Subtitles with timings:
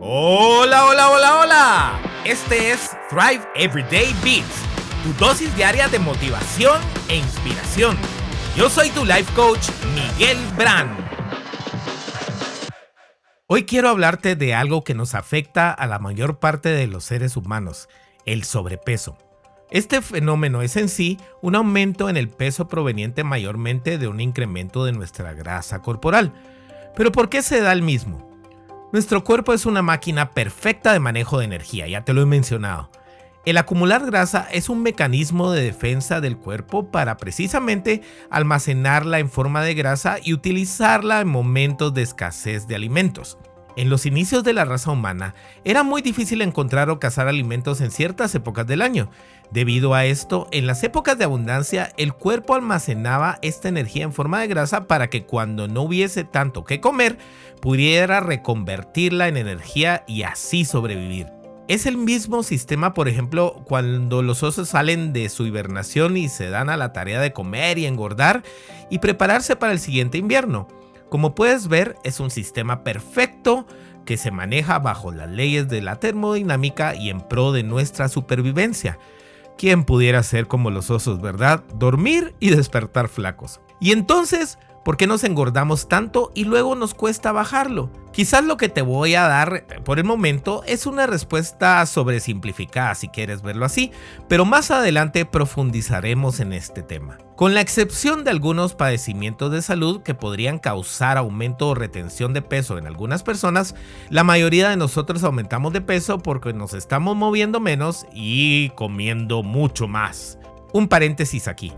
[0.00, 2.02] Hola, hola, hola, hola.
[2.24, 4.62] Este es Thrive Everyday Beats,
[5.02, 7.96] tu dosis diaria de motivación e inspiración.
[8.56, 10.96] Yo soy tu life coach, Miguel Brand.
[13.48, 17.36] Hoy quiero hablarte de algo que nos afecta a la mayor parte de los seres
[17.36, 17.88] humanos,
[18.24, 19.18] el sobrepeso.
[19.72, 24.84] Este fenómeno es en sí un aumento en el peso proveniente mayormente de un incremento
[24.84, 26.32] de nuestra grasa corporal.
[26.94, 28.27] Pero ¿por qué se da el mismo?
[28.90, 32.90] Nuestro cuerpo es una máquina perfecta de manejo de energía, ya te lo he mencionado.
[33.44, 38.00] El acumular grasa es un mecanismo de defensa del cuerpo para precisamente
[38.30, 43.36] almacenarla en forma de grasa y utilizarla en momentos de escasez de alimentos.
[43.78, 47.92] En los inicios de la raza humana era muy difícil encontrar o cazar alimentos en
[47.92, 49.08] ciertas épocas del año.
[49.52, 54.40] Debido a esto, en las épocas de abundancia el cuerpo almacenaba esta energía en forma
[54.40, 57.18] de grasa para que cuando no hubiese tanto que comer,
[57.62, 61.28] pudiera reconvertirla en energía y así sobrevivir.
[61.68, 66.50] Es el mismo sistema, por ejemplo, cuando los osos salen de su hibernación y se
[66.50, 68.42] dan a la tarea de comer y engordar
[68.90, 70.66] y prepararse para el siguiente invierno.
[71.08, 73.66] Como puedes ver, es un sistema perfecto
[74.04, 78.98] que se maneja bajo las leyes de la termodinámica y en pro de nuestra supervivencia.
[79.58, 81.64] ¿Quién pudiera ser como los osos, verdad?
[81.74, 83.60] Dormir y despertar flacos.
[83.80, 87.90] Y entonces, ¿Por qué nos engordamos tanto y luego nos cuesta bajarlo?
[88.12, 93.08] Quizás lo que te voy a dar por el momento es una respuesta sobresimplificada si
[93.08, 93.92] quieres verlo así,
[94.28, 97.18] pero más adelante profundizaremos en este tema.
[97.36, 102.42] Con la excepción de algunos padecimientos de salud que podrían causar aumento o retención de
[102.42, 103.76] peso en algunas personas,
[104.10, 109.86] la mayoría de nosotros aumentamos de peso porque nos estamos moviendo menos y comiendo mucho
[109.86, 110.38] más.
[110.72, 111.72] Un paréntesis aquí.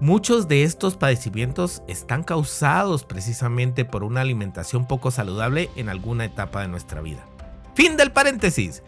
[0.00, 6.62] Muchos de estos padecimientos están causados precisamente por una alimentación poco saludable en alguna etapa
[6.62, 7.26] de nuestra vida.
[7.74, 8.84] Fin del paréntesis.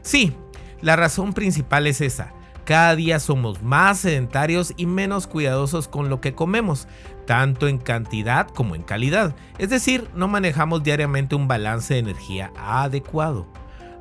[0.00, 0.34] Sí,
[0.80, 2.32] la razón principal es esa.
[2.64, 6.88] Cada día somos más sedentarios y menos cuidadosos con lo que comemos,
[7.26, 9.36] tanto en cantidad como en calidad.
[9.58, 13.46] Es decir, no manejamos diariamente un balance de energía adecuado.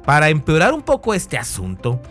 [0.05, 2.01] Para empeorar un poco este asunto,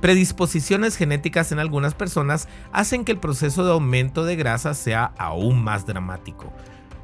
[0.00, 5.62] predisposiciones genéticas en algunas personas hacen que el proceso de aumento de grasa sea aún
[5.62, 6.52] más dramático.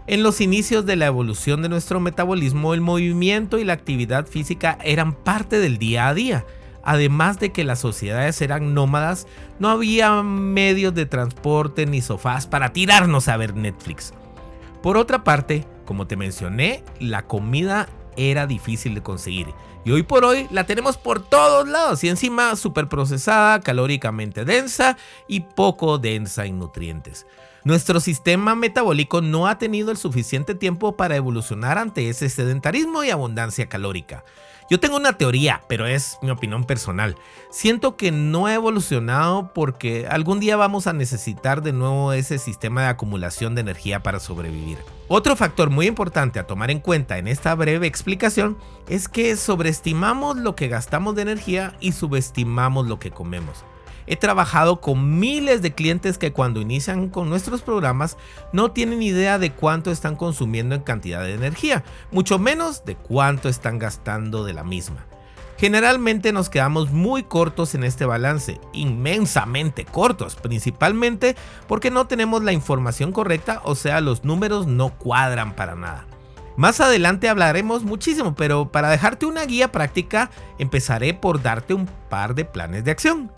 [0.08, 4.78] En los inicios de la evolución de nuestro metabolismo, el movimiento y la actividad física
[4.84, 6.44] eran parte del día a día.
[6.84, 9.26] Además de que las sociedades eran nómadas,
[9.58, 14.14] no había medios de transporte ni sofás para tirarnos a ver Netflix.
[14.80, 19.54] Por otra parte, como te mencioné, la comida era difícil de conseguir.
[19.84, 24.96] Y hoy por hoy la tenemos por todos lados y encima súper procesada, calóricamente densa
[25.28, 27.26] y poco densa en nutrientes.
[27.66, 33.10] Nuestro sistema metabólico no ha tenido el suficiente tiempo para evolucionar ante ese sedentarismo y
[33.10, 34.22] abundancia calórica.
[34.70, 37.16] Yo tengo una teoría, pero es mi opinión personal.
[37.50, 42.82] Siento que no ha evolucionado porque algún día vamos a necesitar de nuevo ese sistema
[42.82, 44.78] de acumulación de energía para sobrevivir.
[45.08, 48.56] Otro factor muy importante a tomar en cuenta en esta breve explicación
[48.88, 53.64] es que sobreestimamos lo que gastamos de energía y subestimamos lo que comemos.
[54.06, 58.16] He trabajado con miles de clientes que cuando inician con nuestros programas
[58.52, 63.48] no tienen idea de cuánto están consumiendo en cantidad de energía, mucho menos de cuánto
[63.48, 65.06] están gastando de la misma.
[65.58, 71.34] Generalmente nos quedamos muy cortos en este balance, inmensamente cortos, principalmente
[71.66, 76.06] porque no tenemos la información correcta, o sea, los números no cuadran para nada.
[76.56, 82.34] Más adelante hablaremos muchísimo, pero para dejarte una guía práctica, empezaré por darte un par
[82.34, 83.30] de planes de acción.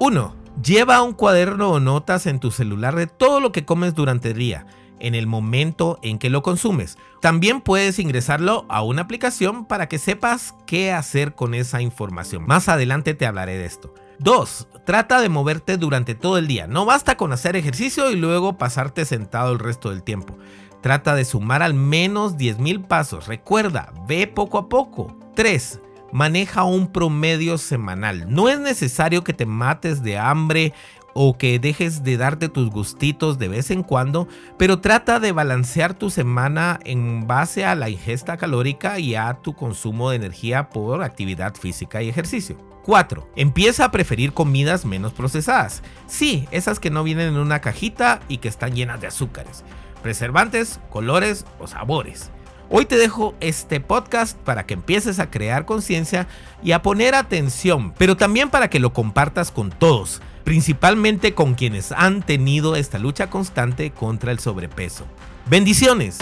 [0.00, 0.34] 1.
[0.64, 4.38] Lleva un cuaderno o notas en tu celular de todo lo que comes durante el
[4.38, 4.64] día,
[4.98, 6.96] en el momento en que lo consumes.
[7.20, 12.46] También puedes ingresarlo a una aplicación para que sepas qué hacer con esa información.
[12.46, 13.92] Más adelante te hablaré de esto.
[14.20, 14.68] 2.
[14.86, 16.66] Trata de moverte durante todo el día.
[16.66, 20.38] No basta con hacer ejercicio y luego pasarte sentado el resto del tiempo.
[20.80, 23.26] Trata de sumar al menos 10.000 pasos.
[23.26, 25.14] Recuerda, ve poco a poco.
[25.36, 25.78] 3
[26.12, 28.26] maneja un promedio semanal.
[28.28, 30.72] No es necesario que te mates de hambre
[31.14, 34.28] o que dejes de darte tus gustitos de vez en cuando,
[34.58, 39.54] pero trata de balancear tu semana en base a la ingesta calórica y a tu
[39.54, 42.56] consumo de energía por actividad física y ejercicio.
[42.84, 43.28] 4.
[43.36, 45.82] Empieza a preferir comidas menos procesadas.
[46.06, 49.64] Sí, esas que no vienen en una cajita y que están llenas de azúcares,
[50.02, 52.30] preservantes, colores o sabores.
[52.72, 56.28] Hoy te dejo este podcast para que empieces a crear conciencia
[56.62, 61.90] y a poner atención, pero también para que lo compartas con todos, principalmente con quienes
[61.90, 65.04] han tenido esta lucha constante contra el sobrepeso.
[65.46, 66.18] Bendiciones.